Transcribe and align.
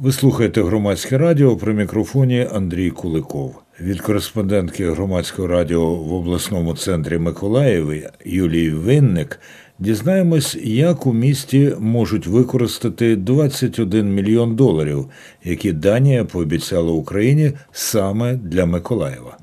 Ви 0.00 0.12
слухаєте 0.12 0.62
громадське 0.62 1.18
радіо 1.18 1.56
при 1.56 1.74
мікрофоні 1.74 2.48
Андрій 2.52 2.90
Куликов. 2.90 3.54
Від 3.80 4.00
кореспондентки 4.00 4.90
громадського 4.90 5.48
радіо 5.48 5.94
в 5.94 6.12
обласному 6.12 6.76
центрі 6.76 7.18
Миколаєві 7.18 8.08
Юлії 8.24 8.70
Винник 8.70 9.40
дізнаємось, 9.78 10.56
як 10.62 11.06
у 11.06 11.12
місті 11.12 11.74
можуть 11.78 12.26
використати 12.26 13.16
21 13.16 14.14
мільйон 14.14 14.56
доларів, 14.56 15.06
які 15.44 15.72
Данія 15.72 16.24
пообіцяла 16.24 16.92
Україні 16.92 17.52
саме 17.72 18.34
для 18.34 18.66
Миколаєва. 18.66 19.36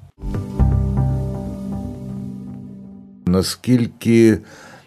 Наскільки 3.26 4.38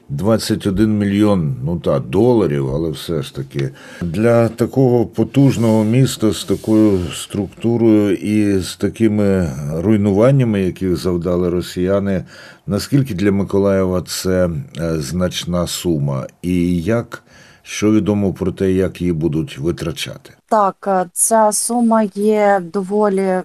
21 0.08 0.98
мільйон 0.98 1.56
ну 1.64 1.78
та 1.78 1.98
доларів, 1.98 2.74
але 2.74 2.90
все 2.90 3.22
ж 3.22 3.34
таки 3.34 3.70
для 4.00 4.48
такого 4.48 5.06
потужного 5.06 5.84
міста 5.84 6.32
з 6.32 6.44
такою 6.44 6.98
структурою 7.12 8.14
і 8.14 8.60
з 8.60 8.76
такими 8.76 9.50
руйнуваннями, 9.74 10.60
яких 10.60 10.96
завдали 10.96 11.48
росіяни. 11.48 12.24
Наскільки 12.66 13.14
для 13.14 13.32
Миколаєва 13.32 14.02
це 14.02 14.50
е, 14.78 15.00
значна 15.00 15.66
сума, 15.66 16.26
і 16.42 16.82
як 16.82 17.22
що 17.62 17.92
відомо 17.92 18.32
про 18.32 18.52
те, 18.52 18.72
як 18.72 19.00
її 19.00 19.12
будуть 19.12 19.58
витрачати? 19.58 20.30
Так, 20.48 20.84
е, 20.86 21.06
ця 21.12 21.52
сума 21.52 22.02
є 22.14 22.62
доволі 22.72 23.20
е, 23.20 23.42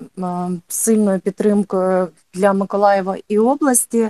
сильною 0.68 1.20
підтримкою 1.20 2.08
для 2.34 2.54
Миколаєва 2.54 3.18
і 3.28 3.40
області. 3.40 4.10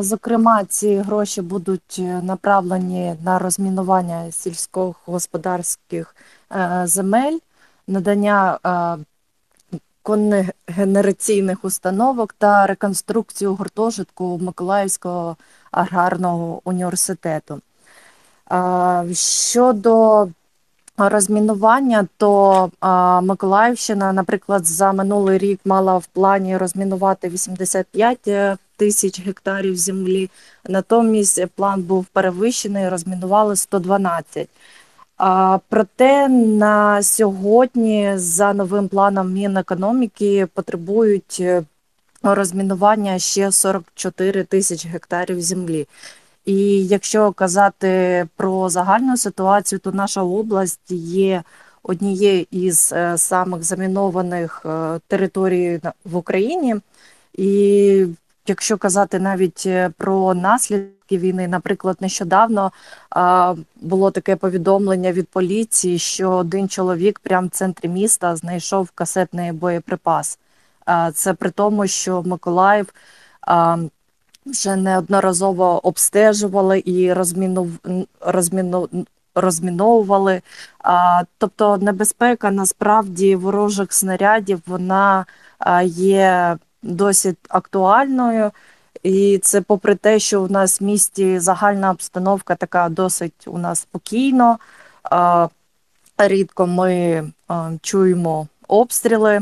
Зокрема, 0.00 0.64
ці 0.64 0.96
гроші 0.96 1.42
будуть 1.42 1.96
е, 1.98 2.02
направлені 2.22 3.14
на 3.24 3.38
розмінування 3.38 4.32
сільськогосподарських 4.32 6.16
е, 6.52 6.82
земель, 6.84 7.38
надання 7.86 8.58
е, 8.66 9.78
конегенераційних 10.02 11.64
установок 11.64 12.32
та 12.32 12.66
реконструкцію 12.66 13.54
гуртожитку 13.54 14.38
Миколаївського 14.42 15.36
аграрного 15.70 16.60
університету. 16.64 17.60
Щодо 19.12 20.28
розмінування, 20.96 22.08
то 22.16 22.70
Миколаївщина, 23.22 24.12
наприклад, 24.12 24.66
за 24.66 24.92
минулий 24.92 25.38
рік 25.38 25.60
мала 25.64 25.98
в 25.98 26.06
плані 26.06 26.56
розмінувати 26.56 27.28
85 27.28 28.58
тисяч 28.82 29.20
гектарів 29.20 29.76
землі. 29.76 30.30
Натомість 30.68 31.46
план 31.46 31.82
був 31.82 32.04
перевищений, 32.04 32.88
розмінували 32.88 33.56
112. 33.56 34.48
А, 35.16 35.58
Проте 35.68 36.28
на 36.28 37.02
сьогодні 37.02 38.12
за 38.16 38.52
новим 38.54 38.88
планом 38.88 39.32
Мінекономіки 39.32 40.46
потребують 40.54 41.36
е, 41.40 41.62
розмінування 42.22 43.18
ще 43.18 43.52
44 43.52 44.44
тисяч 44.44 44.86
гектарів 44.86 45.42
землі. 45.42 45.86
І 46.44 46.86
якщо 46.86 47.32
казати 47.32 48.26
про 48.36 48.68
загальну 48.68 49.16
ситуацію, 49.16 49.78
то 49.78 49.92
наша 49.92 50.22
область 50.22 50.90
є 50.90 51.42
однією 51.82 52.46
із 52.50 52.92
е, 52.92 53.18
самих 53.18 53.62
замінованих 53.62 54.62
е, 54.66 55.00
територій 55.08 55.80
в 56.04 56.16
Україні. 56.16 56.76
І 57.34 58.06
Якщо 58.46 58.78
казати 58.78 59.18
навіть 59.18 59.62
е, 59.66 59.90
про 59.96 60.34
наслідки 60.34 61.18
війни, 61.18 61.48
наприклад, 61.48 61.96
нещодавно 62.00 62.72
а, 63.10 63.54
було 63.76 64.10
таке 64.10 64.36
повідомлення 64.36 65.12
від 65.12 65.28
поліції, 65.28 65.98
що 65.98 66.30
один 66.30 66.68
чоловік 66.68 67.18
прямо 67.18 67.46
в 67.46 67.50
центрі 67.50 67.88
міста 67.88 68.36
знайшов 68.36 68.90
касетний 68.90 69.52
боєприпас. 69.52 70.38
А, 70.86 71.12
Це 71.12 71.34
при 71.34 71.50
тому, 71.50 71.86
що 71.86 72.22
Миколаїв 72.22 72.92
а, 73.40 73.78
вже 74.46 74.76
неодноразово 74.76 75.86
обстежували 75.86 76.82
і 76.86 77.12
розмінув, 77.12 77.70
розміну, 78.20 78.88
розміновували. 79.34 80.42
А, 80.78 81.22
Тобто 81.38 81.78
небезпека 81.78 82.50
насправді 82.50 83.36
ворожих 83.36 83.92
снарядів 83.92 84.60
вона 84.66 85.26
є 85.84 86.56
досить 86.82 87.38
актуальною. 87.48 88.50
І 89.02 89.38
це 89.38 89.60
попри 89.60 89.94
те, 89.94 90.18
що 90.18 90.42
у 90.42 90.48
нас 90.48 90.80
в 90.80 90.84
місті 90.84 91.38
загальна 91.38 91.90
обстановка 91.90 92.54
така 92.54 92.88
досить 92.88 93.44
у 93.46 93.58
нас 93.58 93.80
спокійно. 93.80 94.58
Рідко 96.18 96.66
ми 96.66 97.24
чуємо 97.82 98.46
обстріли, 98.68 99.40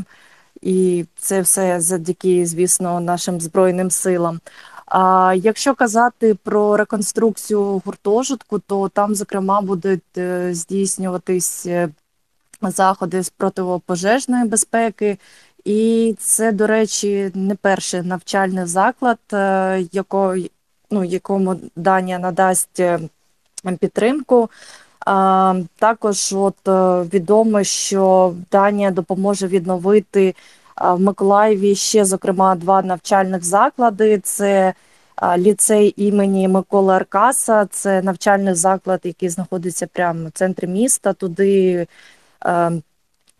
і 0.62 1.05
це 1.19 1.41
все 1.41 1.81
завдяки, 1.81 2.47
звісно, 2.47 3.01
нашим 3.01 3.41
Збройним 3.41 3.91
силам. 3.91 4.41
А 4.87 5.34
якщо 5.37 5.75
казати 5.75 6.34
про 6.34 6.77
реконструкцію 6.77 7.83
гуртожитку, 7.84 8.59
то 8.59 8.89
там, 8.89 9.15
зокрема, 9.15 9.61
будуть 9.61 10.19
е, 10.19 10.55
здійснюватись 10.55 11.67
е, 11.67 11.89
заходи 12.62 13.22
з 13.22 13.31
противопожежної 13.31 14.45
безпеки 14.45 15.19
і 15.65 16.15
це, 16.19 16.53
до 16.53 16.66
речі, 16.66 17.31
не 17.34 17.54
перший 17.54 18.03
навчальний 18.03 18.66
заклад, 18.66 19.19
е, 19.32 19.84
яко, 19.93 20.37
ну, 20.91 21.04
якому 21.04 21.56
Данія 21.76 22.19
надасть 22.19 22.81
е, 22.81 22.98
підтримку. 23.81 24.50
Також 25.78 26.32
от 26.32 26.69
е, 26.69 27.03
відомо, 27.15 27.65
що 27.65 28.34
Данія 28.50 28.91
допоможе 28.91 29.47
відновити 29.47 30.34
в 30.81 31.00
Миколаєві 31.00 31.75
ще, 31.75 32.04
зокрема, 32.04 32.54
два 32.54 32.82
навчальних 32.82 33.44
заклади. 33.44 34.19
Це 34.19 34.75
ліцей 35.37 35.94
імені 35.97 36.48
Миколи 36.48 36.94
Аркаса, 36.94 37.66
це 37.66 38.03
навчальний 38.03 38.54
заклад, 38.54 39.00
який 39.04 39.28
знаходиться 39.28 39.87
прямо 39.87 40.28
в 40.28 40.31
центрі 40.31 40.66
міста. 40.66 41.12
Туди 41.12 41.87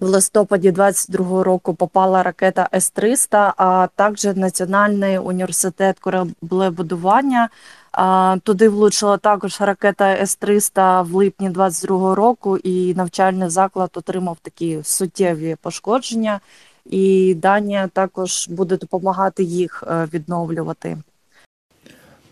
в 0.01 0.05
листопаді 0.07 0.71
22-го 0.71 1.45
року 1.45 1.75
попала 1.75 2.23
ракета 2.23 2.69
С-300, 2.75 3.53
а 3.57 3.89
також 3.97 4.25
Національний 4.25 5.19
університет 5.19 5.99
кораблебудування. 5.99 7.49
Туди 8.43 8.69
влучила 8.69 9.17
також 9.17 9.61
ракета 9.61 10.05
С-300 10.05 11.05
в 11.05 11.15
липні 11.15 11.51
22-го 11.51 12.15
року, 12.15 12.57
і 12.57 12.95
навчальний 12.95 13.49
заклад 13.49 13.91
отримав 13.95 14.37
такі 14.43 14.81
суттєві 14.83 15.57
пошкодження. 15.63 16.41
І 16.85 17.35
Данія 17.35 17.87
також 17.87 18.49
буде 18.49 18.77
допомагати 18.77 19.43
їх 19.43 19.85
е, 19.87 20.09
відновлювати. 20.15 20.97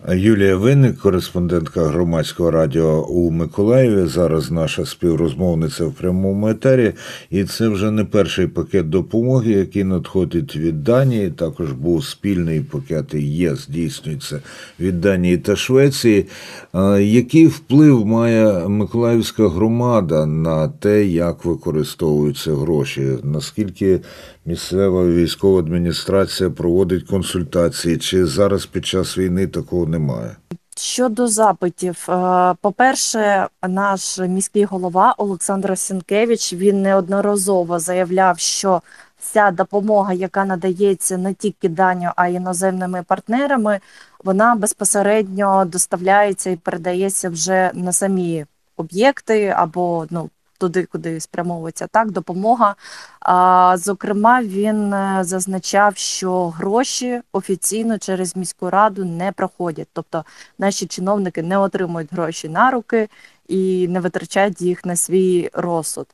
Юлія 0.07 0.57
Винник, 0.57 0.99
кореспондентка 0.99 1.85
громадського 1.85 2.51
радіо 2.51 3.07
у 3.09 3.31
Миколаєві. 3.31 4.07
Зараз 4.07 4.51
наша 4.51 4.87
співрозмовниця 4.87 5.85
в 5.85 5.93
прямому 5.93 6.49
етері, 6.49 6.93
і 7.31 7.45
це 7.45 7.69
вже 7.69 7.91
не 7.91 8.05
перший 8.05 8.47
пакет 8.47 8.89
допомоги, 8.89 9.53
який 9.53 9.85
надходить 9.85 10.57
від 10.57 10.85
Данії. 10.85 11.31
Також 11.31 11.73
був 11.73 12.05
спільний 12.05 12.61
пакет 12.61 13.15
і 13.15 13.23
є, 13.23 13.55
здійснюється 13.55 14.43
від 14.81 15.01
Данії 15.01 15.37
та 15.37 15.57
Швеції. 15.57 16.27
Який 16.99 17.47
вплив 17.47 18.07
має 18.07 18.69
Миколаївська 18.69 19.49
громада 19.49 20.27
на 20.27 20.69
те, 20.69 21.07
як 21.07 21.45
використовуються 21.45 22.55
гроші? 22.55 23.09
Наскільки 23.23 24.01
місцева 24.49 25.07
військова 25.07 25.59
адміністрація 25.59 26.51
проводить 26.51 27.07
консультації? 27.07 27.99
Чи 27.99 28.27
зараз 28.27 28.67
під 28.67 28.87
час 28.87 29.19
війни 29.19 29.47
такого 29.47 29.87
немає? 29.87 30.37
Щодо 30.77 31.29
запитів, 31.29 32.07
е, 32.09 32.55
по-перше, 32.61 33.47
наш 33.69 34.19
міський 34.19 34.65
голова 34.65 35.15
Олександр 35.19 35.79
Сінкевич 35.79 36.53
він 36.53 36.83
неодноразово 36.83 37.79
заявляв, 37.79 38.39
що 38.39 38.83
вся 39.21 39.51
допомога, 39.51 40.13
яка 40.13 40.45
надається 40.45 41.19
не 41.19 41.35
тільки 41.35 41.69
Данію, 41.69 42.11
а 42.17 42.29
й 42.29 42.35
іноземними 42.35 43.03
партнерами, 43.03 43.81
вона 44.25 44.55
безпосередньо 44.55 45.65
доставляється 45.65 46.51
і 46.51 46.57
передається 46.57 47.31
вже 47.31 47.71
на 47.75 47.93
самі 47.93 48.47
об'єкти 48.77 49.55
або 49.57 50.07
ну 50.11 50.31
туди, 50.59 50.85
куди 50.85 51.21
спрямовується 51.21 51.87
так, 51.87 52.11
допомога. 52.11 52.75
А, 53.21 53.77
Зокрема, 53.79 54.43
він 54.43 54.93
е, 54.93 55.19
зазначав, 55.25 55.97
що 55.97 56.49
гроші 56.49 57.21
офіційно 57.33 57.99
через 57.99 58.37
міську 58.37 58.71
раду 58.71 59.05
не 59.05 59.33
проходять. 59.33 59.89
Тобто 59.93 60.25
наші 60.59 60.87
чиновники 60.87 61.43
не 61.43 61.59
отримують 61.59 62.13
гроші 62.13 62.49
на 62.49 62.71
руки 62.71 63.09
і 63.49 63.89
не 63.89 64.01
витрачають 64.01 64.61
їх 64.61 64.85
на 64.85 64.97
свій 64.97 65.51
розсуд. 65.53 66.07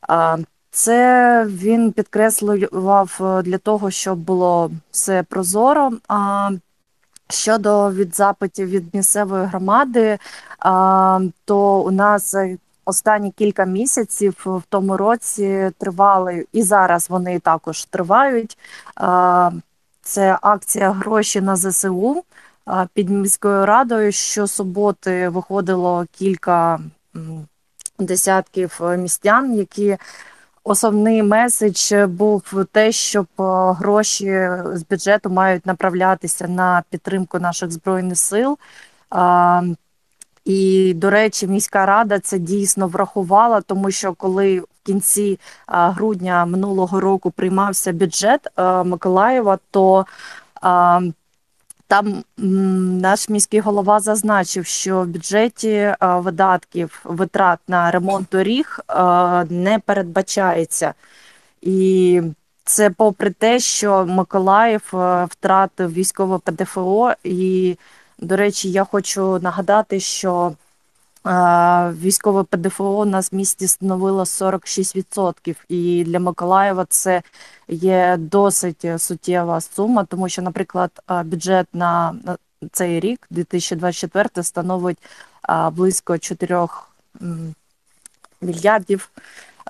А, 0.00 0.36
це 0.70 1.44
він 1.48 1.92
підкреслював 1.92 3.18
е, 3.20 3.42
для 3.42 3.58
того, 3.58 3.90
щоб 3.90 4.18
було 4.18 4.70
все 4.90 5.22
прозоро. 5.22 5.92
А 6.08 6.50
щодо 7.30 7.92
від 7.92 8.16
запитів 8.16 8.68
від 8.68 8.94
місцевої 8.94 9.46
громади, 9.46 10.18
то 11.44 11.82
у 11.86 11.90
нас 11.90 12.34
останні 12.88 13.30
кілька 13.30 13.64
місяців 13.64 14.34
в 14.44 14.62
тому 14.68 14.96
році 14.96 15.70
тривали, 15.78 16.46
і 16.52 16.62
зараз 16.62 17.10
вони 17.10 17.38
також 17.38 17.84
тривають. 17.84 18.58
Це 20.02 20.38
акція 20.42 20.90
гроші 20.90 21.40
на 21.40 21.56
ЗСУ. 21.56 22.24
Під 22.94 23.10
міською 23.10 23.66
радою 23.66 24.12
щосуботи 24.12 25.28
виходило 25.28 26.06
кілька 26.12 26.80
десятків 27.98 28.80
е, 28.82 28.96
містян, 28.96 29.54
які 29.54 29.96
основний 30.64 31.22
меседж 31.22 31.92
був 32.08 32.64
те, 32.72 32.92
щоб 32.92 33.26
е, 33.40 33.42
гроші 33.72 34.50
з 34.72 34.84
бюджету 34.90 35.30
мають 35.30 35.66
направлятися 35.66 36.48
на 36.48 36.82
підтримку 36.90 37.38
наших 37.38 37.70
збройних 37.70 38.18
сил. 38.18 38.58
І, 40.48 40.94
до 40.94 41.10
речі, 41.10 41.46
міська 41.46 41.86
рада 41.86 42.18
це 42.18 42.38
дійсно 42.38 42.88
врахувала, 42.88 43.60
тому 43.60 43.90
що 43.90 44.12
коли 44.12 44.60
в 44.60 44.66
кінці 44.82 45.38
грудня 45.66 46.44
минулого 46.46 47.00
року 47.00 47.30
приймався 47.30 47.92
бюджет 47.92 48.46
Миколаєва, 48.84 49.58
то 49.70 50.06
там 51.86 52.24
наш 53.00 53.28
міський 53.28 53.60
голова 53.60 54.00
зазначив, 54.00 54.66
що 54.66 55.02
в 55.02 55.06
бюджеті 55.06 55.94
видатків 56.00 57.00
витрат 57.04 57.58
на 57.68 57.90
ремонт 57.90 58.28
доріг 58.32 58.78
не 59.50 59.80
передбачається. 59.86 60.94
І 61.62 62.22
це 62.64 62.90
попри 62.90 63.30
те, 63.30 63.58
що 63.58 64.06
Миколаїв 64.06 64.82
втратив 65.30 65.92
військове 65.92 66.38
ПДФО. 66.38 67.12
І, 67.24 67.76
до 68.18 68.36
речі, 68.36 68.70
я 68.70 68.84
хочу 68.84 69.38
нагадати, 69.38 70.00
що 70.00 70.52
е, 71.26 71.30
військове 72.02 72.44
ПДФО 72.44 73.04
в 73.04 73.34
місті 73.34 73.68
становило 73.68 74.24
46%. 74.24 75.56
І 75.68 76.04
для 76.04 76.20
Миколаєва 76.20 76.84
це 76.88 77.22
є 77.68 78.16
досить 78.18 78.86
суттєва 78.98 79.60
сума, 79.60 80.04
тому 80.04 80.28
що, 80.28 80.42
наприклад, 80.42 80.90
е, 81.10 81.22
бюджет 81.22 81.66
на 81.72 82.14
на 82.24 82.36
цей 82.72 83.00
рік, 83.00 83.26
2024, 83.30 84.44
становить 84.44 84.98
е, 85.48 85.70
близько 85.70 86.18
4 86.18 86.66
мільярдів 88.40 89.10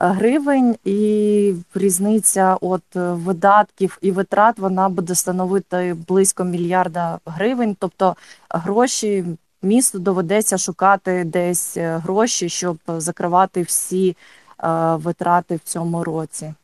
гривень, 0.00 0.76
і 0.84 1.54
різниця 1.74 2.56
от 2.60 2.96
е, 2.96 3.12
видатків 3.12 3.98
і 4.00 4.10
витрат 4.10 4.58
вона 4.58 4.88
буде 4.88 5.14
становити 5.14 5.96
близько 6.08 6.44
мільярда 6.44 7.18
гривень. 7.26 7.76
Тобто 7.80 8.16
гроші 8.50 9.24
місту 9.62 9.98
доведеться 9.98 10.58
шукати 10.58 11.24
десь 11.24 11.76
е, 11.76 11.96
гроші, 11.96 12.48
щоб 12.48 12.78
закривати 12.86 13.62
всі 13.62 14.16
е, 14.64 14.94
витрати 14.94 15.56
в 15.56 15.60
цьому 15.60 16.04
році. 16.04 16.54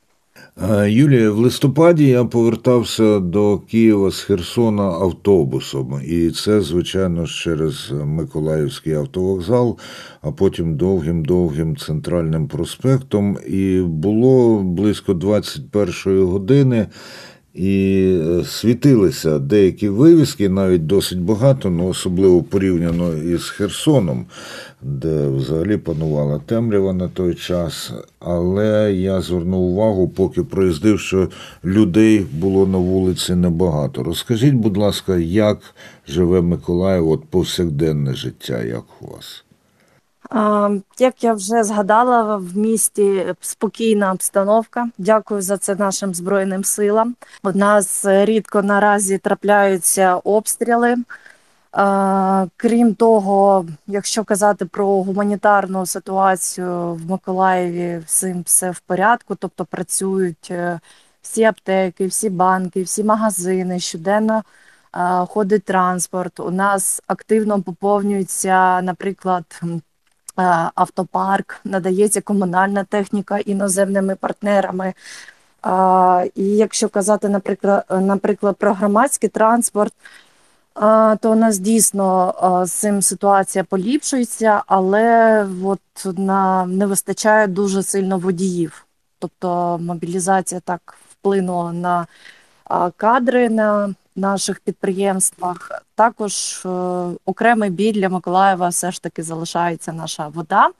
Е, 0.62 0.90
Юлія, 0.90 1.30
в 1.30 1.38
листопаді 1.38 2.06
я 2.06 2.24
повертався 2.24 3.20
до 3.20 3.58
Києва 3.58 4.10
з 4.10 4.20
Херсона 4.20 4.82
автобусом, 4.82 6.00
і 6.06 6.30
це, 6.30 6.60
звичайно, 6.60 7.26
через 7.26 7.92
Миколаївський 8.04 8.94
автовокзал, 8.94 9.78
а 10.22 10.32
потім 10.32 10.76
довгим-довгим 10.76 11.76
центральним 11.76 12.48
проспектом. 12.48 13.38
І 13.46 13.80
було 13.80 14.62
близько 14.62 15.14
21 15.14 16.24
години. 16.24 16.86
І 17.54 18.04
е, 18.22 18.44
світилися 18.44 19.38
деякі 19.38 19.88
вивіски, 19.88 20.48
навіть 20.48 20.86
досить 20.86 21.20
багато, 21.20 21.70
ну 21.70 21.88
особливо 21.88 22.42
порівняно 22.42 23.16
із 23.16 23.50
Херсоном, 23.50 24.26
де 24.82 25.28
взагалі 25.28 25.76
панувала 25.76 26.40
темрява 26.46 26.92
на 26.92 27.08
той 27.08 27.34
час. 27.34 27.92
Але 28.18 28.92
я 28.94 29.20
звернув 29.20 29.62
увагу, 29.62 30.08
поки 30.08 30.42
проїздив, 30.42 31.00
що 31.00 31.28
людей 31.64 32.26
було 32.32 32.66
на 32.66 32.78
вулиці 32.78 33.34
небагато. 33.34 34.02
Розкажіть, 34.02 34.54
будь 34.54 34.76
ласка, 34.76 35.16
як 35.18 35.58
живе 36.08 36.40
Миколаїв, 36.40 37.08
от 37.08 37.24
повсякденне 37.24 38.14
життя, 38.14 38.62
як 38.62 38.84
у 39.00 39.06
вас? 39.06 39.44
Як 40.98 41.24
я 41.24 41.32
вже 41.32 41.64
згадала, 41.64 42.36
в 42.36 42.56
місті 42.56 43.34
спокійна 43.40 44.12
обстановка. 44.12 44.88
Дякую 44.98 45.42
за 45.42 45.58
це 45.58 45.74
нашим 45.74 46.14
збройним 46.14 46.64
силам. 46.64 47.14
У 47.42 47.52
нас 47.52 48.04
рідко 48.04 48.62
наразі 48.62 49.18
трапляються 49.18 50.16
обстріли. 50.16 50.96
Крім 52.56 52.94
того, 52.94 53.66
якщо 53.86 54.24
казати 54.24 54.64
про 54.64 55.02
гуманітарну 55.02 55.86
ситуацію 55.86 56.94
в 56.94 57.10
Миколаєві, 57.10 58.02
всім 58.06 58.42
все 58.42 58.70
в 58.70 58.80
порядку, 58.80 59.34
тобто 59.34 59.64
працюють 59.64 60.48
е, 60.50 60.80
всі 61.22 61.44
аптеки, 61.44 62.06
всі 62.06 62.30
банки, 62.30 62.82
всі 62.82 63.04
магазини, 63.04 63.80
щоденно 63.80 64.42
ходить 65.28 65.64
транспорт. 65.64 66.40
У 66.40 66.50
нас 66.50 67.02
активно 67.06 67.62
поповнюється, 67.62 68.82
наприклад, 68.82 69.60
автопарк, 70.74 71.60
надається 71.64 72.20
комунальна 72.20 72.84
техніка 72.84 73.38
іноземними 73.38 74.14
партнерами. 74.14 74.94
І 76.34 76.44
якщо 76.44 76.88
казати, 76.88 77.28
наприклад, 77.28 77.84
наприклад, 77.90 78.56
про 78.56 78.74
громадський 78.74 79.28
транспорт, 79.28 79.94
то 81.20 81.30
у 81.30 81.34
нас 81.34 81.58
дійсно 81.58 82.34
з 82.66 82.72
цим 82.72 83.02
ситуація 83.02 83.64
поліпшується, 83.64 84.62
але 84.66 85.46
от 85.64 85.80
на 86.18 86.66
не 86.66 86.86
вистачає 86.86 87.46
дуже 87.46 87.82
сильно 87.82 88.18
водіїв. 88.18 88.86
Тобто 89.18 89.78
мобілізація 89.82 90.60
так 90.60 90.96
вплинула 91.10 91.72
на 91.72 92.06
кадри 92.96 93.48
на 93.48 93.94
наших 94.16 94.60
підприємствах. 94.60 95.82
Також 95.94 96.62
е, 96.66 96.68
окремий 97.24 97.70
біль 97.70 97.92
для 97.92 98.08
Миколаєва 98.08 98.68
все 98.68 98.92
ж 98.92 99.02
таки 99.02 99.22
залишається 99.22 99.92
наша 99.92 100.28
вода. 100.28 100.70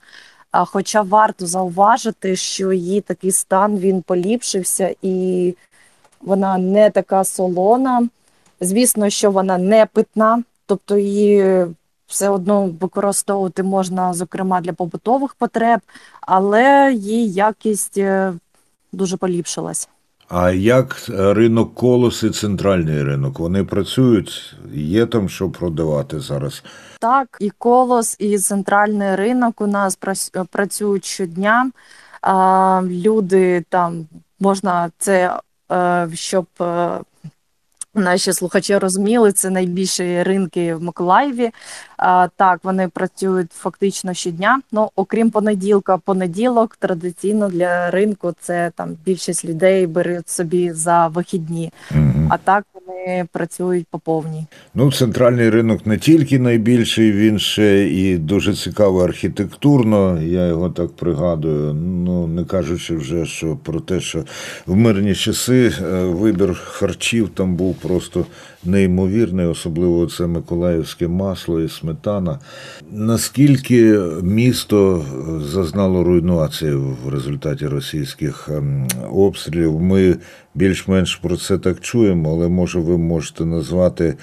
Хоча 0.65 1.01
варто 1.01 1.47
зауважити, 1.47 2.35
що 2.35 2.73
її 2.73 3.01
такий 3.01 3.31
стан 3.31 3.77
він 3.77 4.01
поліпшився 4.01 4.95
і 5.01 5.55
вона 6.21 6.57
не 6.57 6.89
така 6.89 7.23
солона. 7.23 8.07
Звісно, 8.59 9.09
що 9.09 9.31
вона 9.31 9.57
не 9.57 9.85
питна, 9.85 10.43
тобто 10.65 10.97
її 10.97 11.65
все 12.07 12.29
одно 12.29 12.67
використовувати 12.79 13.63
можна, 13.63 14.13
зокрема, 14.13 14.61
для 14.61 14.73
побутових 14.73 15.33
потреб, 15.35 15.79
але 16.21 16.93
її 16.93 17.31
якість 17.31 17.97
е, 17.97 18.33
дуже 18.91 19.17
поліпшилась. 19.17 19.89
А 20.29 20.51
як 20.51 21.09
ринок 21.09 21.75
колос 21.75 22.23
і 22.23 22.29
центральний 22.29 23.03
ринок? 23.03 23.39
Вони 23.39 23.63
працюють? 23.63 24.55
Є 24.73 25.05
там 25.05 25.29
що 25.29 25.49
продавати 25.49 26.19
зараз? 26.19 26.63
Так, 26.99 27.37
і 27.39 27.49
колос, 27.49 28.15
і 28.19 28.37
центральний 28.37 29.15
ринок 29.15 29.61
у 29.61 29.67
нас 29.67 29.99
працюють 30.51 31.05
щодня. 31.05 31.71
Люди 32.83 33.65
там 33.69 34.07
можна 34.39 34.91
це, 34.97 35.39
е, 35.71 36.09
щоб 36.13 36.45
е, 36.61 36.89
наші 37.95 38.33
слухачі 38.33 38.77
розуміли, 38.77 39.31
це 39.31 39.49
найбільші 39.49 40.23
ринки 40.23 40.75
в 40.75 40.83
Миколаєві. 40.83 41.51
А, 41.97 42.27
так, 42.35 42.59
вони 42.63 42.87
працюють 42.87 43.51
фактично 43.51 44.13
щодня. 44.13 44.61
Ну, 44.71 44.89
окрім 44.95 45.31
понеділка, 45.31 45.97
понеділок 45.97 46.75
традиційно 46.79 47.49
для 47.49 47.91
ринку 47.91 48.33
це 48.39 48.71
там 48.75 48.97
більшість 49.05 49.45
людей 49.45 49.87
беруть 49.87 50.29
собі 50.29 50.71
за 50.71 51.07
вихідні, 51.07 51.71
Угу. 51.91 52.27
а 52.29 52.37
так 52.37 52.63
вони 52.95 53.27
працюють 53.31 53.87
по 53.87 53.99
повній. 53.99 54.45
Ну, 54.75 54.91
центральний 54.91 55.49
ринок 55.49 55.85
не 55.85 55.97
тільки 55.97 56.39
найбільший, 56.39 57.11
він 57.11 57.39
ще 57.39 57.89
і 57.89 58.17
дуже 58.17 58.53
цікавий 58.53 59.03
архітектурно. 59.03 60.21
Я 60.21 60.47
його 60.47 60.69
так 60.69 60.95
пригадую. 60.95 61.73
Ну, 61.73 62.27
не 62.27 62.45
кажучи 62.45 62.95
вже 62.95 63.25
що 63.25 63.57
про 63.63 63.79
те, 63.79 63.99
що 63.99 64.23
в 64.65 64.75
мирні 64.75 65.15
часи 65.15 65.71
е, 65.81 66.03
вибір 66.03 66.53
харчів 66.53 67.29
там 67.29 67.55
був 67.55 67.75
просто 67.75 68.25
неймовірний, 68.65 69.45
особливо 69.45 70.07
це 70.07 70.27
миколаївське 70.27 71.07
масло 71.07 71.61
і 71.61 71.69
сметана. 71.69 72.39
Наскільки 72.91 73.99
місто 74.23 75.05
зазнало 75.51 76.03
руйнації 76.03 76.73
в 76.73 77.09
результаті 77.09 77.67
російських 77.67 78.49
ем, 78.49 78.87
обстрілів? 79.11 79.81
Ми 79.81 80.15
більш-менш 80.55 81.15
про 81.15 81.37
це 81.37 81.57
так 81.57 81.79
чуємо, 81.79 82.31
але 82.31 82.49
може 82.49 82.79
ви 82.79 82.97
можете 82.97 83.45
назвати 83.45 84.15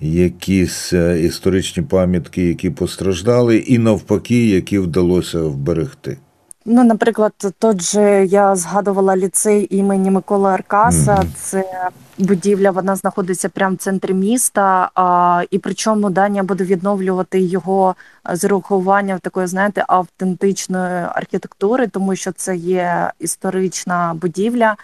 якісь 0.00 0.92
е, 0.92 1.20
історичні 1.20 1.82
пам'ятки, 1.82 2.48
які 2.48 2.70
постраждали, 2.70 3.56
і 3.56 3.78
навпаки, 3.78 4.46
які 4.46 4.78
вдалося 4.78 5.42
вберегти. 5.42 6.18
Ну, 6.68 6.84
наприклад, 6.84 7.32
тот 7.58 7.80
же 7.80 8.26
я 8.26 8.56
згадувала 8.56 9.16
ліцей 9.16 9.66
імені 9.70 10.10
Миколи 10.10 10.50
Аркаса. 10.50 11.14
Мгм. 11.14 11.32
Це 11.36 11.88
будівля, 12.18 12.70
вона 12.70 12.96
знаходиться 12.96 13.48
прямо 13.48 13.74
в 13.74 13.78
центрі 13.78 14.14
міста. 14.14 14.90
А, 14.94 15.42
і 15.50 15.58
причому 15.58 16.10
Данія 16.10 16.42
буде 16.42 16.64
відновлювати 16.64 17.40
його 17.40 17.94
з 18.32 18.44
урахуванням 18.44 19.18
такої, 19.18 19.46
знаєте, 19.46 19.84
автентичної 19.88 21.04
архітектури, 21.14 21.86
тому 21.86 22.16
що 22.16 22.32
це 22.32 22.56
є 22.56 23.12
історична 23.18 24.14
будівля. 24.14 24.76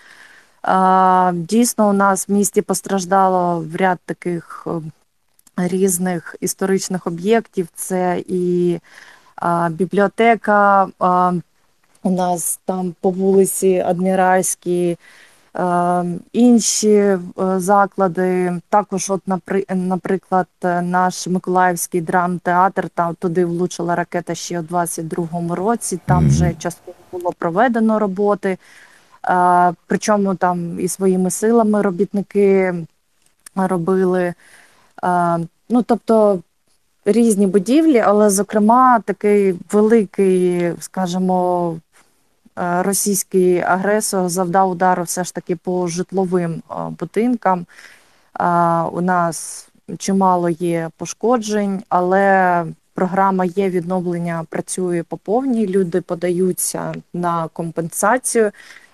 А, 0.62 1.32
дійсно, 1.34 1.88
у 1.88 1.92
нас 1.92 2.28
в 2.28 2.32
місті 2.32 2.62
постраждало 2.62 3.64
в 3.72 3.76
ряд 3.76 3.98
таких 4.06 4.66
е, 4.66 5.68
різних 5.68 6.36
історичних 6.40 7.06
об'єктів. 7.06 7.68
Це 7.74 8.22
і 8.26 8.78
а, 9.36 9.68
бібліотека. 9.68 10.88
А, 10.98 11.32
у 12.02 12.10
нас 12.10 12.60
там 12.64 12.94
по 13.00 13.10
вулиці 13.10 13.84
Адміральській, 13.86 14.98
е, 15.56 16.04
інші 16.32 16.88
е, 16.88 17.20
заклади. 17.56 18.60
Також, 18.68 19.10
от, 19.10 19.22
наприклад, 19.68 20.46
е, 20.64 20.82
наш 20.82 21.26
Миколаївський 21.26 22.00
драмтеатр, 22.00 22.88
там 22.88 23.14
туди 23.14 23.44
влучила 23.44 23.96
ракета 23.96 24.34
ще 24.34 24.60
у 24.60 24.62
22-му 24.62 25.54
році. 25.54 26.00
Там 26.06 26.28
вже 26.28 26.54
частково 26.54 26.96
було 27.12 27.32
проведено 27.38 27.98
роботи. 27.98 28.58
Причому 29.86 30.34
там 30.34 30.80
і 30.80 30.88
своїми 30.88 31.30
силами 31.30 31.82
робітники 31.82 32.74
робили. 33.56 34.34
Ну, 35.68 35.82
тобто 35.86 36.40
різні 37.04 37.46
будівлі, 37.46 37.98
але, 37.98 38.30
зокрема, 38.30 39.00
такий 39.00 39.54
великий, 39.72 40.72
скажімо, 40.80 41.76
російський 42.56 43.60
агресор 43.60 44.28
завдав 44.28 44.70
удару 44.70 45.02
все 45.02 45.24
ж 45.24 45.34
таки 45.34 45.56
по 45.56 45.86
житловим 45.86 46.62
е, 46.70 46.74
будинкам. 46.98 47.66
Е, 48.40 48.44
У 48.82 49.00
нас 49.00 49.68
чимало 49.98 50.48
є 50.48 50.90
пошкоджень, 50.96 51.82
але 51.88 52.64
програма 52.94 53.44
є 53.44 53.70
відновлення, 53.70 54.46
працює 54.50 55.02
по 55.02 55.16
повній. 55.16 55.66
Люди 55.66 56.00
подаються 56.00 56.94
на 57.12 57.48
компенсацію 57.48 58.50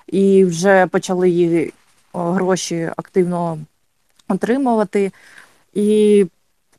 і 0.06 0.44
вже 0.44 0.86
почали 0.86 1.30
її 1.30 1.72
гроші 2.12 2.90
активно 2.96 3.58
отримувати. 4.28 5.12
І 5.74 6.26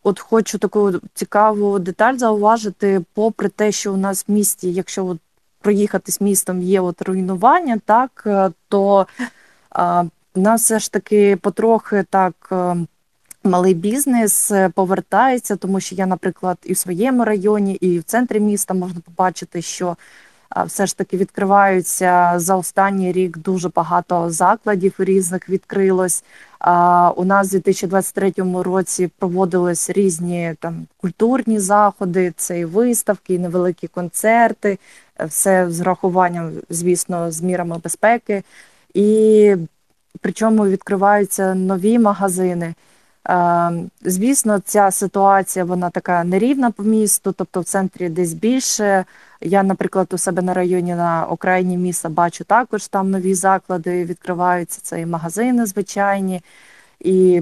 от 0.03 0.19
хочу 0.19 0.57
таку 0.57 0.93
цікаву 1.13 1.79
деталь 1.79 2.17
зауважити, 2.17 3.01
попри 3.13 3.49
те, 3.49 3.71
що 3.71 3.93
у 3.93 3.97
нас 3.97 4.25
в 4.27 4.31
місті, 4.31 4.73
якщо 4.73 5.05
от 5.05 5.17
проїхатись 5.61 6.21
містом 6.21 6.61
є 6.61 6.81
от 6.81 7.01
руйнування, 7.01 7.79
так 7.85 8.23
е, 8.25 8.51
то 8.69 9.07
а, 9.69 10.03
нас 10.35 10.63
все 10.63 10.79
ж 10.79 10.91
таки 10.91 11.35
потрохи 11.35 12.05
так. 12.09 12.49
е, 12.51 12.75
Малий 13.43 13.73
бізнес 13.73 14.51
е, 14.51 14.69
повертається, 14.69 15.55
тому 15.55 15.79
що 15.79 15.95
я, 15.95 16.05
наприклад, 16.05 16.57
і 16.63 16.73
в 16.73 16.77
своєму 16.77 17.25
районі, 17.25 17.73
і 17.73 17.99
в 17.99 18.03
центрі 18.03 18.39
міста 18.39 18.73
можна 18.73 19.01
побачити, 19.01 19.61
що 19.61 19.97
все 20.65 20.85
ж 20.85 20.97
таки 20.97 21.17
відкриваються 21.17 22.33
за 22.35 22.55
останній 22.55 23.11
рік 23.11 23.37
дуже 23.37 23.69
багато 23.69 24.29
закладів 24.29 24.93
різних 24.97 25.49
відкрилось. 25.49 26.23
У 27.15 27.25
нас 27.25 27.47
у 27.47 27.51
2023 27.51 28.33
році 28.63 29.11
проводились 29.19 29.89
різні 29.89 30.55
там 30.59 30.87
культурні 30.97 31.59
заходи, 31.59 32.33
це 32.37 32.59
і 32.59 32.65
виставки, 32.65 33.33
і 33.33 33.39
невеликі 33.39 33.87
концерти, 33.87 34.79
е, 35.19 35.25
все 35.25 35.71
з 35.71 35.79
рахуванням, 35.79 36.51
звісно, 36.69 37.31
з 37.31 37.41
мірами 37.41 37.77
безпеки. 37.83 38.43
І 38.93 39.55
причому 40.21 40.65
відкриваються 40.65 41.55
нові 41.55 41.99
магазини. 41.99 42.73
Звісно, 44.01 44.59
ця 44.65 44.91
ситуація 44.91 45.65
вона 45.65 45.89
така 45.89 46.23
нерівна 46.23 46.71
по 46.71 46.83
місту, 46.83 47.31
тобто 47.31 47.61
в 47.61 47.63
центрі 47.63 48.09
десь 48.09 48.33
більше. 48.33 49.05
Я, 49.41 49.63
наприклад, 49.63 50.07
у 50.13 50.17
себе 50.17 50.41
на 50.41 50.53
районі 50.53 50.95
на 50.95 51.25
окраїні 51.25 51.77
міста 51.77 52.09
бачу 52.09 52.43
також 52.43 52.87
там 52.87 53.11
нові 53.11 53.33
заклади 53.33 54.05
відкриваються. 54.05 54.79
Це 54.81 55.01
і 55.01 55.05
магазини 55.05 55.65
звичайні, 55.65 56.41
і 56.99 57.41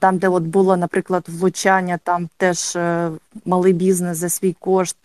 там, 0.00 0.18
де 0.18 0.28
от 0.28 0.42
було, 0.42 0.76
наприклад, 0.76 1.24
влучання, 1.28 1.98
там 2.04 2.28
теж 2.36 2.76
е, 2.76 3.10
малий 3.44 3.72
бізнес 3.72 4.18
за 4.18 4.28
свій 4.28 4.52
кошт 4.52 4.96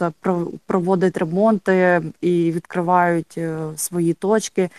проводить 0.66 1.18
ремонти 1.18 2.02
і 2.22 2.52
відкривають 2.52 3.36
е, 3.38 3.58
свої 3.76 4.14
точки. 4.14 4.70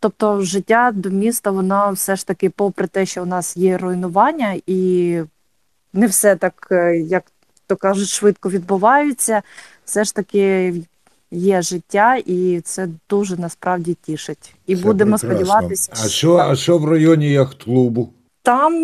Тобто 0.00 0.40
життя 0.40 0.92
до 0.94 1.10
міста, 1.10 1.50
воно 1.50 1.92
все 1.92 2.16
ж 2.16 2.26
таки, 2.26 2.50
попри 2.50 2.86
те, 2.86 3.06
що 3.06 3.22
у 3.22 3.26
нас 3.26 3.56
є 3.56 3.78
руйнування, 3.78 4.56
і 4.66 5.20
не 5.92 6.06
все 6.06 6.36
так, 6.36 6.68
е, 6.70 6.96
як 6.96 7.24
то 7.66 7.76
кажуть, 7.76 8.08
швидко 8.08 8.50
відбувається, 8.50 9.42
все 9.84 10.04
ж 10.04 10.14
таки 10.14 10.74
є 11.30 11.62
життя, 11.62 12.16
і 12.26 12.60
це 12.64 12.88
дуже 13.10 13.36
насправді 13.36 13.96
тішить. 14.02 14.54
І 14.66 14.76
Це 14.76 14.82
будемо 14.82 15.16
прекрасно. 15.18 15.44
сподіватися, 15.46 15.92
А 16.04 16.08
що, 16.08 16.36
а 16.36 16.56
що 16.56 16.78
в 16.78 16.84
районі 16.88 17.30
яхт-клубу? 17.30 18.08
там 18.42 18.74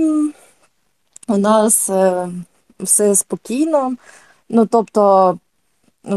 у 1.29 1.37
нас 1.37 1.91
е, 1.91 2.29
все 2.81 3.15
спокійно. 3.15 3.95
Ну, 4.49 4.67
тобто, 4.67 5.39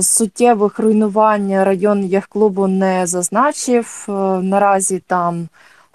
суттєвих 0.02 0.80
руйнувань 0.80 1.64
район 1.64 2.06
яхт-клубу 2.06 2.68
не 2.68 3.08
зазначив. 3.08 4.06
Е, 4.10 4.12
Наразі 4.42 5.04
там 5.08 5.48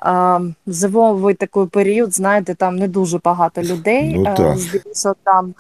е, 0.07 0.41
зимовий 0.67 1.35
такий 1.35 1.67
період, 1.67 2.15
знаєте, 2.15 2.55
там 2.55 2.77
не 2.77 2.89
дуже 2.89 3.19
багато 3.25 3.63
людей. 3.63 4.15
Ну, 4.19 4.35
так. 4.37 4.59
Здебільшого 4.59 5.15
там, 5.25 5.55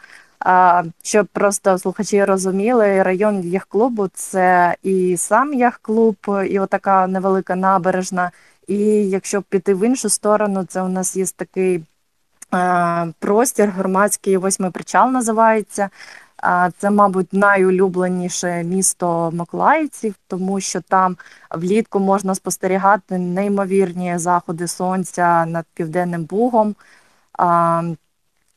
щоб 1.02 1.26
просто 1.26 1.78
слухачі 1.78 2.24
розуміли, 2.24 3.02
район 3.02 3.40
яхт-клубу 3.40 4.08
це 4.14 4.76
і 4.82 5.16
сам 5.16 5.54
яхт-клуб, 5.54 6.16
і 6.50 6.58
отака 6.58 7.06
невелика 7.06 7.56
набережна. 7.56 8.30
І 8.66 8.76
якщо 9.08 9.42
піти 9.42 9.74
в 9.74 9.86
іншу 9.86 10.08
сторону, 10.08 10.64
це 10.64 10.82
у 10.82 10.88
нас 10.88 11.16
є 11.16 11.24
такий 11.36 11.84
простір, 13.18 13.70
громадський 13.70 14.36
восьмий 14.36 14.70
причал 14.70 15.10
називається. 15.10 15.90
Це, 16.78 16.90
мабуть, 16.90 17.32
найулюбленіше 17.32 18.64
місто 18.64 19.30
миколаївців, 19.30 20.14
тому 20.26 20.60
що 20.60 20.80
там 20.80 21.16
влітку 21.50 22.00
можна 22.00 22.34
спостерігати 22.34 23.18
неймовірні 23.18 24.18
заходи 24.18 24.68
сонця 24.68 25.46
над 25.46 25.66
Південним 25.74 26.24
Бугом. 26.24 26.74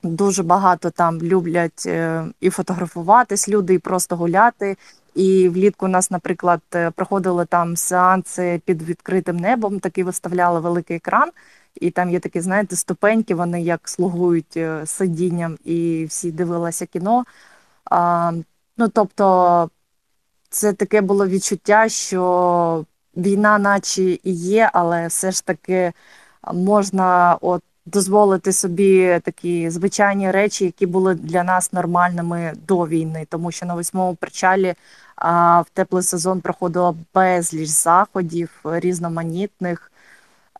Дуже 0.03 0.43
багато 0.43 0.89
там 0.89 1.21
люблять 1.21 1.83
е, 1.85 2.25
і 2.39 2.49
фотографуватись 2.49 3.49
люди, 3.49 3.73
і 3.73 3.79
просто 3.79 4.15
гуляти. 4.15 4.77
І 5.15 5.49
влітку 5.49 5.85
у 5.85 5.89
нас, 5.89 6.11
наприклад, 6.11 6.61
е, 6.75 6.91
проходили 6.91 7.45
там 7.45 7.75
сеанси 7.75 8.61
під 8.65 8.81
відкритим 8.81 9.37
небом, 9.37 9.79
такі 9.79 10.03
виставляли 10.03 10.59
великий 10.59 10.97
екран, 10.97 11.29
і 11.75 11.91
там 11.91 12.09
є 12.09 12.19
такі, 12.19 12.41
знаєте, 12.41 12.75
ступеньки, 12.75 13.35
вони 13.35 13.61
як 13.61 13.89
слугують 13.89 14.57
е, 14.57 14.85
сидінням, 14.85 15.57
і 15.65 16.05
всі 16.05 16.31
дивилися 16.31 16.85
кіно. 16.85 17.23
А, 17.85 18.31
ну, 18.77 18.87
тобто, 18.87 19.69
це 20.49 20.73
таке 20.73 21.01
було 21.01 21.27
відчуття, 21.27 21.89
що 21.89 22.85
війна, 23.17 23.59
наче 23.59 24.03
і 24.03 24.19
є, 24.33 24.69
але 24.73 25.07
все 25.07 25.31
ж 25.31 25.45
таки 25.45 25.93
можна 26.53 27.37
от 27.41 27.63
дозволити 27.85 28.53
собі 28.53 29.19
такі 29.23 29.69
звичайні 29.69 30.31
речі, 30.31 30.65
які 30.65 30.85
були 30.85 31.15
для 31.15 31.43
нас 31.43 31.73
нормальними 31.73 32.53
до 32.67 32.87
війни, 32.87 33.25
тому 33.29 33.51
що 33.51 33.65
на 33.65 33.73
восьмому 33.75 34.15
причалі 34.15 34.73
а, 35.15 35.61
в 35.61 35.69
теплий 35.73 36.03
сезон 36.03 36.41
проходило 36.41 36.95
безліч 37.15 37.69
заходів 37.69 38.49
різноманітних. 38.63 39.91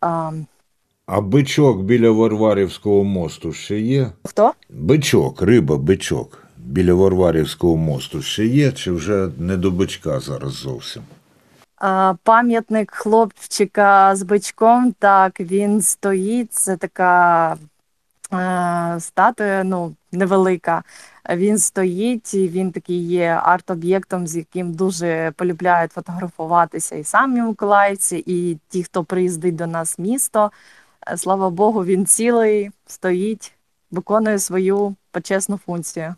А, 0.02 0.32
А 1.06 1.22
бичок 1.22 1.82
біля 1.82 2.12
Варварівського 2.12 3.04
мосту 3.04 3.54
ще 3.54 3.80
є? 3.80 4.12
хто? 4.24 4.54
Бичок, 4.70 5.42
риба, 5.42 5.78
бичок. 5.78 6.38
Біля 6.58 6.94
Варварівського 6.94 7.78
мосту 7.78 8.22
ще 8.22 8.46
є, 8.46 8.72
чи 8.72 8.92
вже 8.92 9.30
не 9.38 9.58
до 9.58 9.72
бичка 9.72 10.20
зараз 10.20 10.52
зовсім? 10.52 11.04
Пам'ятник 12.24 12.92
хлопчика 12.92 14.16
з 14.16 14.24
бичком, 14.24 14.92
так, 15.00 15.40
він 15.40 15.82
стоїть. 15.82 16.54
Це 16.54 16.78
така 16.78 17.58
е, 18.34 19.00
статуя, 19.00 19.64
ну, 19.64 19.96
невелика. 20.12 20.84
Він 21.30 21.58
стоїть, 21.58 22.34
і 22.34 22.48
він 22.48 22.72
такий 22.72 23.08
є 23.08 23.42
арт-об'єктом, 23.44 24.28
з 24.28 24.36
яким 24.36 24.74
дуже 24.74 25.32
полюбляють 25.36 25.92
фотографуватися 25.92 26.96
і 26.96 27.04
самі 27.04 27.42
миколаївці, 27.42 28.24
і 28.26 28.58
ті, 28.70 28.84
хто 28.84 29.04
приїздить 29.04 29.56
до 29.56 29.68
нас 29.68 29.98
в 29.98 30.02
місто. 30.02 30.52
Е, 31.08 31.18
Слава 31.18 31.50
Богу, 31.50 31.86
він 31.86 32.06
цілий, 32.06 32.72
стоїть, 32.88 33.54
виконує 33.92 34.40
свою 34.40 34.96
почесну 35.12 35.60
функцію. 35.66 36.16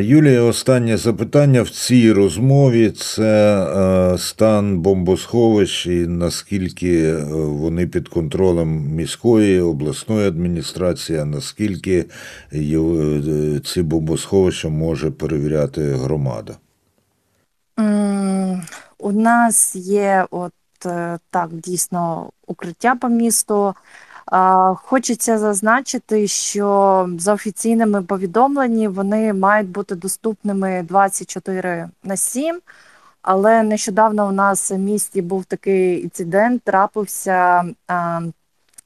Юлія, 0.00 0.42
останнє 0.42 0.96
запитання 0.96 1.62
в 1.62 1.70
цій 1.70 2.12
розмові 2.12 2.90
це 2.90 3.62
е, 4.14 4.18
стан 4.18 4.78
бомбосховищ 4.78 5.86
і 5.86 6.06
наскільки 6.06 7.04
е, 7.04 7.24
вони 7.34 7.86
під 7.86 8.08
контролем 8.08 8.68
міської 8.68 9.60
обласної 9.60 10.28
адміністрації, 10.28 11.24
наскільки 11.24 12.04
е, 12.52 13.60
ці 13.64 13.82
бомбосховища 13.82 14.68
може 14.68 15.10
перевіряти 15.10 15.82
громада. 15.82 16.56
У 18.98 19.12
нас 19.12 19.76
є 19.76 20.26
от 20.30 20.52
так 21.30 21.48
дійсно 21.52 22.30
укриття 22.46 22.94
по 22.94 23.08
місту. 23.08 23.74
Хочеться 24.76 25.38
зазначити, 25.38 26.28
що 26.28 27.08
за 27.18 27.34
офіційними 27.34 28.02
повідомленнями 28.02 28.88
вони 28.88 29.32
мають 29.32 29.68
бути 29.68 29.94
доступними 29.94 30.82
24 30.88 31.88
на 32.04 32.16
7. 32.16 32.60
Але 33.22 33.62
нещодавно 33.62 34.28
у 34.28 34.32
нас 34.32 34.70
в 34.70 34.78
місті 34.78 35.22
був 35.22 35.44
такий 35.44 36.02
інцидент, 36.02 36.62
трапився. 36.62 37.64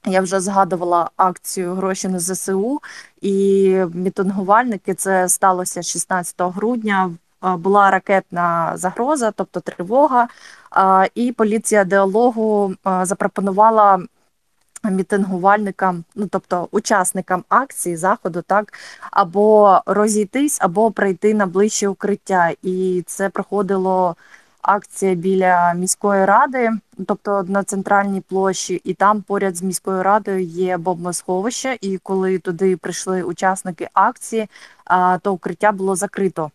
Я 0.05 0.21
вже 0.21 0.39
згадувала 0.39 1.09
акцію 1.15 1.73
гроші 1.73 2.07
на 2.07 2.19
ЗСУ, 2.19 2.81
і 3.21 3.69
мітингувальники 3.93 4.93
це 4.93 5.29
сталося 5.29 5.81
16 5.81 6.35
грудня. 6.39 7.11
Була 7.41 7.91
ракетна 7.91 8.71
загроза, 8.75 9.31
тобто 9.31 9.59
тривога, 9.59 10.27
і 11.15 11.31
поліція 11.31 11.83
діалогу 11.83 12.73
запропонувала 13.03 13.99
мітингувальникам, 14.91 16.03
ну 16.15 16.27
тобто 16.31 16.67
учасникам 16.71 17.43
акції 17.49 17.95
заходу, 17.97 18.41
так 18.41 18.73
або 19.11 19.79
розійтись, 19.85 20.57
або 20.61 20.91
прийти 20.91 21.33
на 21.33 21.45
ближче 21.45 21.87
укриття. 21.87 22.51
І 22.63 23.03
це 23.05 23.29
проходило 23.29 24.15
акція 24.61 25.15
біля 25.15 25.73
міської 25.73 26.25
ради, 26.25 26.71
тобто 27.07 27.43
на 27.47 27.63
центральній 27.63 28.21
площі, 28.21 28.81
і 28.83 28.93
там 28.93 29.21
поряд 29.21 29.57
з 29.57 29.61
міською 29.61 30.03
радою 30.03 30.41
є 30.43 30.77
бомбосховище. 30.77 31.77
І 31.81 31.97
коли 31.97 32.39
туди 32.39 32.77
прийшли 32.77 33.23
учасники 33.23 33.89
акції, 33.93 34.49
то 35.21 35.33
укриття 35.33 35.71
було 35.71 35.95
закрито. 35.95 36.51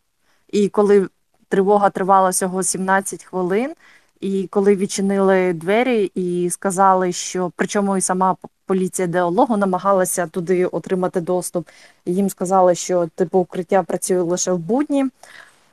І 0.49 0.69
коли 0.69 1.09
тривога 1.49 1.91
тривала 1.91 2.31
всього 2.31 2.63
17 2.63 3.25
хвилин, 3.25 3.75
і 4.23 4.49
коли 4.51 4.77
відчинили 4.77 5.53
двері 5.53 6.05
і 6.15 6.51
сказали, 6.51 7.13
що 7.13 7.53
причому 7.57 7.97
і 7.97 8.01
сама 8.01 8.37
поліція 8.67 9.09
діалогу 9.09 9.57
намагалася 9.57 10.27
туди 10.27 10.67
отримати 10.67 11.21
доступ, 11.21 11.69
їм 12.07 12.31
сказали, 12.31 12.75
що 12.75 13.07
типу 13.15 13.39
укриття 13.39 13.83
працює 13.83 14.21
лише 14.21 14.53
в 14.53 14.59
будні. 14.59 15.07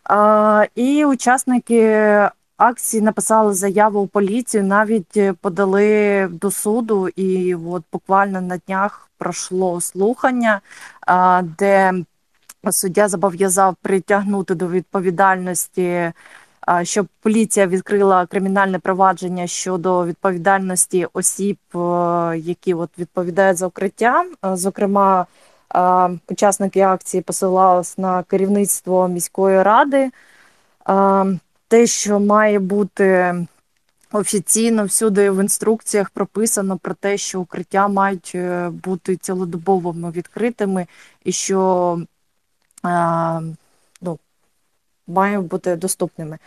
А, 0.04 0.66
і 0.76 1.06
учасники 1.06 1.84
акції 2.58 3.02
написали 3.02 3.54
заяву 3.54 4.00
у 4.00 4.08
поліцію, 4.08 4.64
навіть 4.64 5.18
е, 5.18 5.34
подали 5.34 6.28
до 6.32 6.52
суду, 6.52 7.08
і 7.08 7.56
от 7.56 7.84
буквально 7.94 8.42
на 8.42 8.58
днях 8.58 9.10
пройшло 9.18 9.82
слухання, 9.82 10.62
а, 11.02 11.42
де 11.58 11.94
суддя 12.72 13.08
зобов'язав 13.08 13.76
притягнути 13.82 14.56
до 14.56 14.68
відповідальності, 14.68 16.12
щоб 16.84 17.08
поліція 17.22 17.68
відкрила 17.68 18.26
кримінальне 18.26 18.80
провадження 18.80 19.48
щодо 19.48 20.06
відповідальності 20.06 21.08
осіб, 21.14 21.58
е, 21.76 21.78
які 22.38 22.74
от 22.74 22.90
відповідають 23.00 23.58
за 23.58 23.68
укриття. 23.68 24.26
Е, 24.46 24.56
Зокрема, 24.56 25.26
е, 25.76 26.10
учасники 26.30 26.82
акції 26.82 27.22
посилались 27.22 27.98
на 27.98 28.24
керівництво 28.24 29.08
міської 29.08 29.64
ради. 29.64 30.12
Те, 31.68 31.88
що 31.88 32.20
має 32.20 32.60
бути 32.60 33.36
офіційно 34.12 34.86
всюди 34.86 35.32
в 35.32 35.42
інструкціях 35.42 36.10
прописано 36.10 36.78
про 36.78 36.94
те, 36.94 37.18
що 37.18 37.42
укриття 37.42 37.88
мають 37.88 38.36
бути 38.70 39.16
цілодобовими 39.16 40.12
відкритими, 40.12 40.88
і 41.24 41.32
що 41.32 42.00
ну, 44.02 44.20
мають 45.10 45.46
бути 45.46 45.76
доступними. 45.76 46.38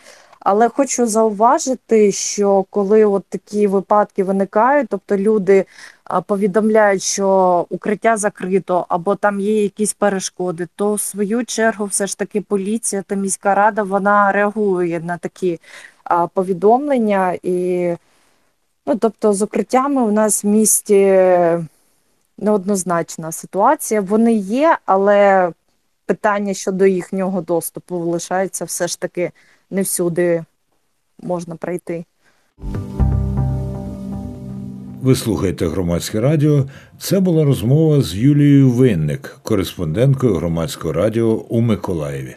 Але 0.40 0.68
хочу 0.68 1.06
зауважити, 1.06 2.12
що 2.12 2.64
коли 2.70 3.04
от 3.04 3.24
такі 3.28 3.66
випадки 3.66 4.24
виникають, 4.24 4.88
тобто 4.90 5.16
люди 5.16 5.64
повідомляють, 6.26 7.02
що 7.02 7.66
укриття 7.70 8.16
закрито 8.16 8.86
або 8.88 9.14
там 9.14 9.40
є 9.40 9.62
якісь 9.62 9.92
перешкоди, 9.92 10.68
то 10.76 10.94
в 10.94 11.00
свою 11.00 11.44
чергу 11.44 11.84
все 11.84 12.06
ж 12.06 12.18
таки 12.18 12.40
поліція 12.40 13.02
та 13.02 13.14
міська 13.14 13.54
рада 13.54 13.82
вона 13.82 14.32
реагує 14.32 15.00
на 15.00 15.16
такі 15.18 15.60
повідомлення. 16.34 17.38
І, 17.42 17.88
ну, 18.86 18.96
тобто, 18.96 19.32
з 19.32 19.42
укриттями 19.42 20.02
у 20.02 20.10
нас 20.10 20.44
в 20.44 20.46
місті 20.46 21.22
неоднозначна 22.38 23.32
ситуація. 23.32 24.00
Вони 24.00 24.32
є, 24.32 24.78
але 24.86 25.52
питання 26.06 26.54
щодо 26.54 26.86
їхнього 26.86 27.40
доступу 27.40 27.96
лишається 27.96 28.64
все 28.64 28.88
ж 28.88 29.00
таки 29.00 29.30
не 29.70 29.82
всюди 29.82 30.44
можна 31.22 31.56
пройти. 31.56 32.04
Ви 35.02 35.16
слухаєте 35.16 35.68
громадське 35.68 36.20
радіо. 36.20 36.68
Це 36.98 37.20
була 37.20 37.44
розмова 37.44 38.02
з 38.02 38.14
Юлією 38.14 38.70
Винник, 38.70 39.36
кореспонденткою 39.42 40.34
громадського 40.34 40.92
радіо 40.92 41.26
у 41.48 41.60
Миколаєві. 41.60 42.36